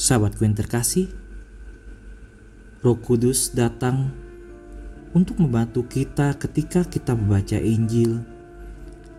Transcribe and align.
Sahabatku 0.00 0.48
yang 0.48 0.56
terkasih, 0.56 1.12
Roh 2.80 2.96
Kudus 2.96 3.52
datang 3.52 4.08
untuk 5.12 5.36
membantu 5.36 5.84
kita 5.84 6.40
ketika 6.40 6.88
kita 6.88 7.12
membaca 7.12 7.60
Injil 7.60 8.24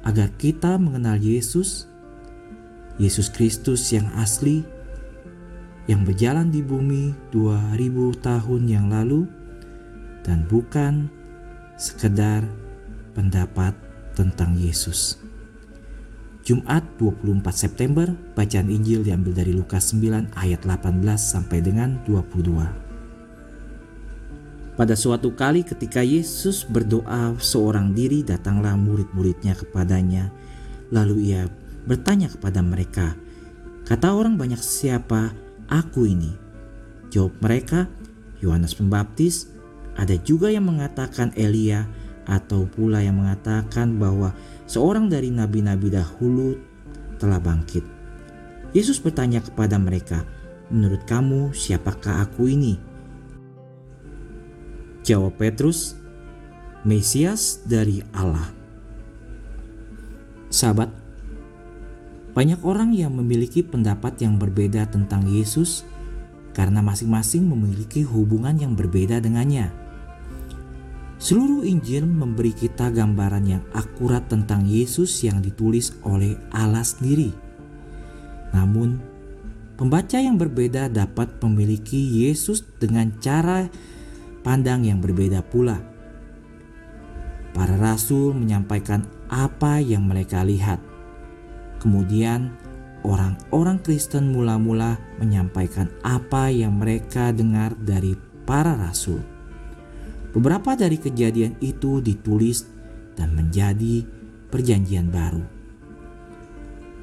agar 0.02 0.34
kita 0.42 0.82
mengenal 0.82 1.22
Yesus, 1.22 1.86
Yesus 2.98 3.30
Kristus 3.30 3.94
yang 3.94 4.10
asli 4.18 4.66
yang 5.86 6.02
berjalan 6.02 6.50
di 6.50 6.66
bumi 6.66 7.14
2000 7.30 7.78
tahun 8.18 8.62
yang 8.66 8.90
lalu 8.90 9.30
dan 10.26 10.50
bukan 10.50 11.14
sekedar 11.78 12.42
pendapat 13.14 13.78
tentang 14.18 14.58
Yesus. 14.58 15.22
Jumat 16.52 16.84
24 17.00 17.48
September, 17.56 18.12
bacaan 18.36 18.68
Injil 18.68 19.08
diambil 19.08 19.32
dari 19.32 19.56
Lukas 19.56 19.96
9 19.96 20.36
ayat 20.36 20.68
18 20.68 21.00
sampai 21.16 21.64
dengan 21.64 21.96
22. 22.04 24.76
Pada 24.76 24.96
suatu 25.00 25.32
kali 25.32 25.64
ketika 25.64 26.04
Yesus 26.04 26.68
berdoa 26.68 27.40
seorang 27.40 27.96
diri 27.96 28.28
datanglah 28.28 28.76
murid-muridnya 28.76 29.56
kepadanya. 29.56 30.28
Lalu 30.92 31.32
ia 31.32 31.48
bertanya 31.88 32.28
kepada 32.28 32.60
mereka, 32.60 33.16
Kata 33.88 34.12
orang 34.12 34.36
banyak 34.36 34.60
siapa 34.60 35.32
aku 35.72 36.04
ini? 36.04 36.36
Jawab 37.16 37.32
mereka, 37.40 37.88
Yohanes 38.44 38.76
Pembaptis, 38.76 39.48
ada 39.96 40.20
juga 40.20 40.52
yang 40.52 40.68
mengatakan 40.68 41.32
Elia 41.40 41.88
atau 42.32 42.64
pula 42.64 43.04
yang 43.04 43.20
mengatakan 43.20 44.00
bahwa 44.00 44.32
seorang 44.64 45.12
dari 45.12 45.28
nabi-nabi 45.28 45.92
dahulu 45.92 46.56
telah 47.20 47.44
bangkit. 47.44 47.84
Yesus 48.72 49.04
bertanya 49.04 49.44
kepada 49.44 49.76
mereka, 49.76 50.24
"Menurut 50.72 51.04
kamu, 51.04 51.52
siapakah 51.52 52.24
aku 52.24 52.48
ini?" 52.48 52.80
Jawab 55.04 55.36
Petrus, 55.36 56.00
Mesias 56.88 57.60
dari 57.68 58.00
Allah. 58.16 58.48
Sahabat, 60.48 60.88
banyak 62.32 62.64
orang 62.64 62.96
yang 62.96 63.12
memiliki 63.12 63.60
pendapat 63.60 64.24
yang 64.24 64.40
berbeda 64.40 64.88
tentang 64.88 65.28
Yesus 65.28 65.84
karena 66.56 66.80
masing-masing 66.80 67.44
memiliki 67.44 68.08
hubungan 68.08 68.56
yang 68.56 68.74
berbeda 68.76 69.20
dengannya. 69.20 69.68
Seluruh 71.22 71.62
Injil 71.62 72.10
memberi 72.10 72.50
kita 72.50 72.90
gambaran 72.90 73.46
yang 73.46 73.62
akurat 73.78 74.26
tentang 74.26 74.66
Yesus 74.66 75.22
yang 75.22 75.38
ditulis 75.38 75.94
oleh 76.02 76.34
Allah 76.50 76.82
sendiri. 76.82 77.30
Namun, 78.58 78.98
pembaca 79.78 80.18
yang 80.18 80.42
berbeda 80.42 80.90
dapat 80.90 81.38
memiliki 81.46 82.26
Yesus 82.26 82.66
dengan 82.82 83.14
cara 83.22 83.70
pandang 84.42 84.82
yang 84.82 84.98
berbeda 84.98 85.46
pula. 85.46 85.78
Para 87.54 87.78
rasul 87.78 88.34
menyampaikan 88.34 89.06
apa 89.30 89.78
yang 89.78 90.10
mereka 90.10 90.42
lihat. 90.42 90.82
Kemudian, 91.78 92.50
orang-orang 93.06 93.78
Kristen 93.86 94.34
mula-mula 94.34 94.98
menyampaikan 95.22 95.86
apa 96.02 96.50
yang 96.50 96.82
mereka 96.82 97.30
dengar 97.30 97.78
dari 97.78 98.18
para 98.50 98.74
rasul. 98.74 99.31
Beberapa 100.32 100.80
dari 100.80 100.96
kejadian 100.96 101.60
itu 101.60 102.00
ditulis 102.00 102.68
dan 103.20 103.36
menjadi 103.36 104.08
perjanjian 104.48 105.12
baru. 105.12 105.44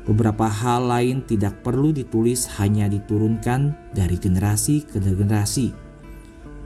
Beberapa 0.09 0.49
hal 0.49 0.89
lain 0.89 1.21
tidak 1.29 1.61
perlu 1.61 1.93
ditulis, 1.93 2.49
hanya 2.57 2.89
diturunkan 2.89 3.93
dari 3.93 4.17
generasi 4.17 4.89
ke 4.89 4.97
generasi 4.97 5.89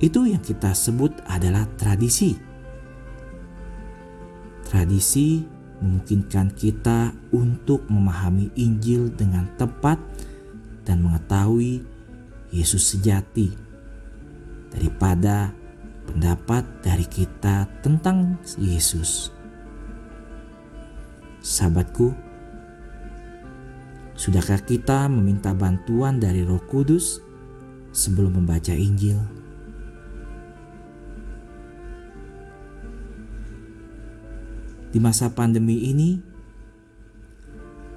itu 0.03 0.27
yang 0.27 0.43
kita 0.43 0.75
sebut 0.75 1.15
adalah 1.31 1.63
tradisi. 1.79 2.35
Tradisi 4.67 5.47
memungkinkan 5.79 6.51
kita 6.59 7.15
untuk 7.31 7.87
memahami 7.87 8.51
Injil 8.59 9.15
dengan 9.15 9.47
tepat 9.55 10.03
dan 10.83 11.07
mengetahui 11.07 11.87
Yesus 12.51 12.83
sejati 12.83 13.55
daripada 14.75 15.55
pendapat 16.09 16.65
dari 16.83 17.07
kita 17.07 17.67
tentang 17.81 18.39
Yesus. 18.59 19.31
Sahabatku, 21.43 22.15
sudahkah 24.15 24.63
kita 24.63 25.11
meminta 25.11 25.51
bantuan 25.55 26.23
dari 26.23 26.47
Roh 26.47 26.63
Kudus 26.67 27.19
sebelum 27.91 28.43
membaca 28.43 28.71
Injil? 28.71 29.43
di 34.93 35.01
masa 35.01 35.33
pandemi 35.33 35.89
ini, 35.89 36.21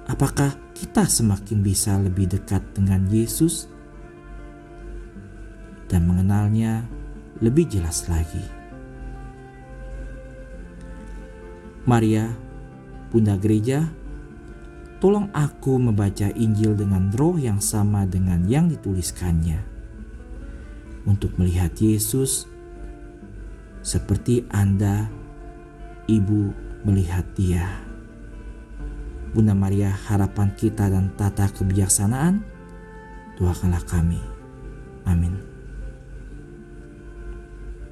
apakah 0.08 0.56
kita 0.72 1.04
semakin 1.04 1.60
bisa 1.60 2.00
lebih 2.00 2.24
dekat 2.32 2.64
dengan 2.72 3.04
Yesus 3.12 3.68
dan 5.92 6.08
mengenalnya 6.08 6.88
lebih 7.40 7.68
jelas 7.68 8.08
lagi? 8.08 8.42
Maria, 11.86 12.26
Bunda 13.14 13.38
Gereja, 13.38 13.86
tolong 14.98 15.30
aku 15.30 15.78
membaca 15.78 16.26
Injil 16.34 16.74
dengan 16.74 17.14
roh 17.14 17.38
yang 17.38 17.62
sama 17.62 18.02
dengan 18.10 18.42
yang 18.50 18.66
dituliskannya, 18.66 19.62
untuk 21.06 21.38
melihat 21.38 21.70
Yesus 21.78 22.50
seperti 23.86 24.42
Anda, 24.50 25.06
Ibu 26.10 26.42
melihat 26.82 27.22
dia. 27.38 27.66
Bunda 29.30 29.54
Maria 29.54 29.94
harapan 29.94 30.50
kita 30.58 30.90
dan 30.90 31.14
tata 31.14 31.46
kebijaksanaan, 31.54 32.42
doakanlah 33.38 33.86
kami. 33.86 34.18
Amin. 35.06 35.55